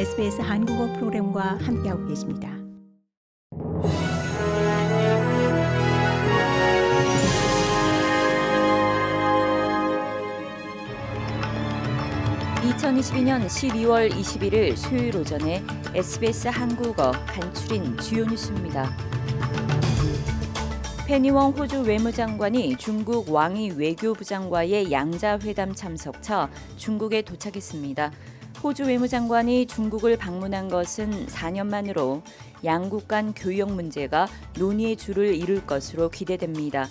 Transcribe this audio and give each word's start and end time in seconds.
SBS 0.00 0.40
한국어 0.40 0.90
프로그램과 0.94 1.58
함께하고 1.60 2.06
계십니다. 2.06 2.48
(2022년 12.62 13.44
12월 13.44 14.10
21일) 14.10 14.74
수요일 14.74 15.18
오전에 15.18 15.62
SBS 15.94 16.48
한국어 16.48 17.12
간추린 17.26 17.98
주요 17.98 18.24
뉴스입니다. 18.24 18.96
페니웡 21.06 21.52
호주 21.52 21.82
외무장관이 21.82 22.76
중국 22.76 23.30
왕이 23.30 23.72
외교부장과의 23.72 24.90
양자회담 24.90 25.74
참석 25.74 26.22
차 26.22 26.48
중국에 26.78 27.20
도착했습니다. 27.20 28.12
호주 28.62 28.84
외무장관이 28.84 29.66
중국을 29.66 30.18
방문한 30.18 30.68
것은 30.68 31.26
4년 31.28 31.66
만으로 31.66 32.20
양국 32.62 33.08
간 33.08 33.32
교역 33.32 33.72
문제가 33.72 34.28
논의의 34.58 34.96
줄을 34.96 35.34
이룰 35.34 35.64
것으로 35.64 36.10
기대됩니다. 36.10 36.86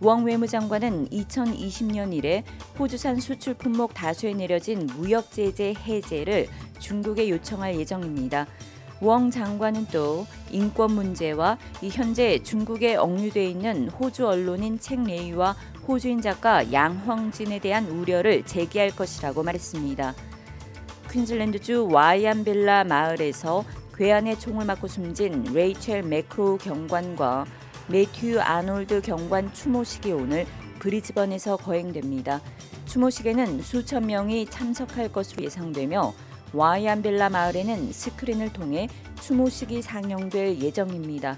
웡 0.00 0.24
외무장관은 0.24 1.10
2020년 1.10 2.12
이래 2.12 2.42
호주산 2.76 3.20
수출 3.20 3.54
품목 3.54 3.94
다수에 3.94 4.34
내려진 4.34 4.88
무역 4.96 5.30
제재 5.30 5.74
해제를 5.86 6.48
중국에 6.80 7.30
요청할 7.30 7.78
예정입니다. 7.78 8.48
웡 9.00 9.30
장관은 9.30 9.86
또 9.92 10.26
인권 10.50 10.90
문제와 10.90 11.56
이 11.82 11.88
현재 11.88 12.42
중국에 12.42 12.96
억류돼 12.96 13.46
있는 13.46 13.88
호주 13.90 14.26
언론인 14.26 14.80
책 14.80 15.04
레이와 15.04 15.54
호주인 15.86 16.20
작가 16.20 16.72
양황진에 16.72 17.60
대한 17.60 17.86
우려를 17.86 18.44
제기할 18.44 18.90
것이라고 18.90 19.44
말했습니다. 19.44 20.31
퀸즐랜드주 21.12 21.88
와이안빌라 21.90 22.84
마을에서 22.84 23.64
괴한의 23.94 24.40
총을 24.40 24.64
맞고 24.64 24.88
숨진 24.88 25.44
레이첼 25.52 26.04
매크로 26.04 26.56
경관과 26.56 27.44
매튜 27.88 28.40
아놀드 28.40 29.02
경관 29.02 29.52
추모식이 29.52 30.10
오늘 30.12 30.46
브리즈번에서 30.78 31.58
거행됩니다. 31.58 32.40
추모식에는 32.86 33.60
수천 33.60 34.06
명이 34.06 34.46
참석할 34.46 35.12
것으로 35.12 35.44
예상되며 35.44 36.14
와이안빌라 36.54 37.28
마을에는 37.28 37.92
스크린을 37.92 38.54
통해 38.54 38.88
추모식이 39.20 39.82
상영될 39.82 40.60
예정입니다. 40.60 41.36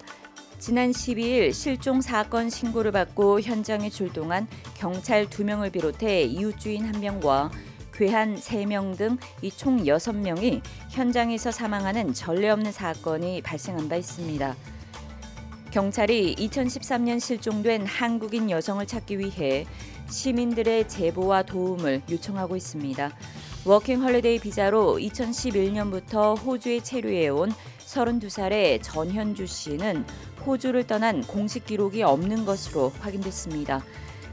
지난 0.60 0.92
12일 0.92 1.52
실종 1.52 2.00
사건 2.00 2.48
신고를 2.48 2.92
받고 2.92 3.40
현장에 3.40 3.90
출동한 3.90 4.46
경찰 4.74 5.26
2명을 5.26 5.72
비롯해 5.72 6.22
이웃 6.22 6.58
주민 6.58 6.90
1명과 6.92 7.50
괴한 7.94 8.36
3명 8.36 8.96
등 8.96 9.18
이 9.42 9.50
총 9.50 9.84
6명이 9.84 10.60
현장에서 10.90 11.50
사망하는 11.50 12.12
전례 12.12 12.50
없는 12.50 12.72
사건이 12.72 13.42
발생한 13.42 13.88
바 13.88 13.96
있습니다. 13.96 14.56
경찰이 15.70 16.34
2013년 16.36 17.20
실종된 17.20 17.86
한국인 17.86 18.50
여성을 18.50 18.84
찾기 18.86 19.18
위해 19.18 19.66
시민들의 20.08 20.88
제보와 20.88 21.42
도움을 21.44 22.02
요청하고 22.10 22.56
있습니다. 22.56 23.12
워킹 23.64 24.02
홀리데이 24.02 24.40
비자로 24.40 24.98
2011년부터 24.98 26.38
호주에 26.44 26.80
체류해온 26.80 27.52
32살의 27.86 28.80
전현주 28.82 29.46
씨는 29.46 30.04
호주를 30.44 30.86
떠난 30.86 31.22
공식 31.22 31.64
기록이 31.64 32.02
없는 32.02 32.44
것으로 32.44 32.92
확인됐습니다. 33.00 33.82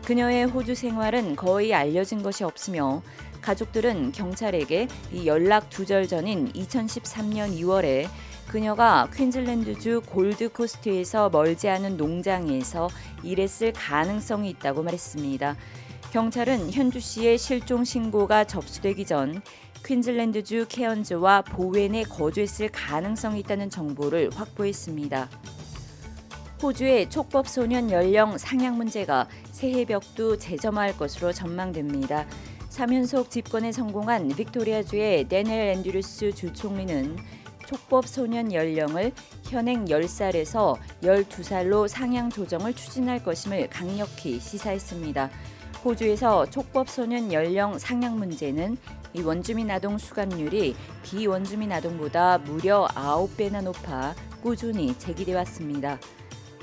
그녀의 0.03 0.45
호주 0.45 0.75
생활은 0.75 1.35
거의 1.35 1.73
알려진 1.73 2.21
것이 2.21 2.43
없으며 2.43 3.01
가족들은 3.41 4.11
경찰에게 4.11 4.87
이 5.11 5.27
연락 5.27 5.69
두 5.69 5.85
절 5.85 6.07
전인 6.07 6.51
2013년 6.53 7.57
2월에 7.59 8.07
그녀가 8.47 9.09
퀸즐랜드주 9.13 10.01
골드코스트에서 10.07 11.29
멀지 11.29 11.69
않은 11.69 11.97
농장에서 11.97 12.89
일했을 13.23 13.73
가능성이 13.73 14.49
있다고 14.51 14.83
말했습니다. 14.83 15.55
경찰은 16.11 16.71
현주 16.71 16.99
씨의 16.99 17.37
실종 17.37 17.83
신고가 17.83 18.43
접수되기 18.43 19.05
전 19.05 19.41
퀸즐랜드주 19.85 20.67
케언즈와 20.69 21.41
보웬에 21.41 22.03
거주했을 22.03 22.69
가능성이 22.69 23.39
있다는 23.39 23.69
정보를 23.69 24.29
확보했습니다. 24.35 25.29
호주의 26.61 27.09
촉법 27.09 27.47
소년 27.47 27.89
연령 27.89 28.37
상향 28.37 28.77
문제가 28.77 29.27
새해 29.51 29.83
벽도 29.85 30.37
재점화할 30.37 30.95
것으로 30.97 31.33
전망됩니다. 31.33 32.27
3연속 32.71 33.29
집권에 33.29 33.73
성공한 33.73 34.29
빅토리아주의 34.29 35.27
데넬 35.27 35.75
앤드류스 35.75 36.33
주 36.33 36.53
총리는 36.53 37.17
촉법 37.67 38.07
소년 38.07 38.53
연령을 38.53 39.11
현행 39.43 39.85
10살에서 39.85 40.77
12살로 41.03 41.89
상향 41.89 42.29
조정을 42.29 42.73
추진할 42.73 43.23
것임을 43.25 43.69
강력히 43.69 44.39
시사했습니다. 44.39 45.29
호주에서 45.83 46.49
촉법 46.49 46.89
소년 46.89 47.33
연령 47.33 47.77
상향 47.77 48.17
문제는 48.17 48.77
이 49.13 49.21
원주민 49.21 49.69
아동 49.69 49.97
수감률이 49.97 50.73
비원주민 51.03 51.73
아동보다 51.73 52.37
무려 52.37 52.87
9배나 52.95 53.63
높아 53.63 54.15
꾸준히 54.41 54.97
제기돼 54.97 55.33
왔습니다. 55.35 55.99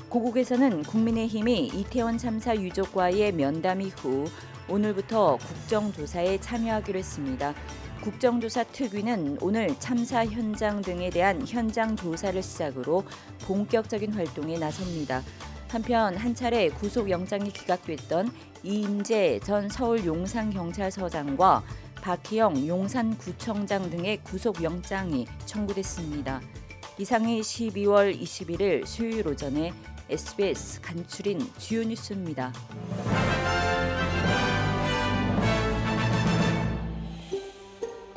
고국에서는 0.09 0.81
국민의힘이 0.83 1.67
이태원 1.67 2.17
참사 2.17 2.55
유족과의 2.55 3.31
면담 3.33 3.81
이후 3.81 4.25
오늘부터 4.69 5.37
국정조사에 5.37 6.39
참여하기로 6.39 6.99
했습니다. 6.99 7.53
국정조사 8.03 8.63
특위는 8.65 9.37
오늘 9.41 9.77
참사 9.79 10.25
현장 10.25 10.81
등에 10.81 11.09
대한 11.09 11.45
현장 11.45 11.95
조사를 11.95 12.41
시작으로 12.41 13.03
본격적인 13.41 14.13
활동에 14.13 14.57
나섭니다. 14.57 15.21
한편 15.67 16.15
한 16.15 16.33
차례 16.33 16.69
구속영장이 16.69 17.51
기각됐던 17.51 18.31
이임재 18.63 19.41
전 19.43 19.69
서울 19.69 20.05
용산경찰서장과 20.05 21.63
박희영 22.01 22.67
용산구청장 22.67 23.89
등의 23.89 24.23
구속영장이 24.23 25.27
청구됐습니다. 25.45 26.41
이상이 26.97 27.41
12월 27.41 28.19
21일 28.19 28.85
수요일 28.85 29.27
오전에 29.27 29.73
SBS 30.09 30.81
간추린 30.81 31.39
주요 31.57 31.83
뉴스입니다. 31.83 32.51